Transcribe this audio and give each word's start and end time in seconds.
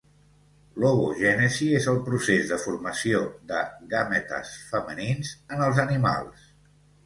L'ovogènesi 0.83 1.67
és 1.81 1.85
el 1.91 1.99
procés 2.07 2.49
de 2.53 2.59
formació 2.65 3.21
de 3.53 3.61
gàmetes 3.95 4.57
femenins 4.73 5.39
en 5.57 5.67
els 5.71 5.87
animals. 5.89 6.53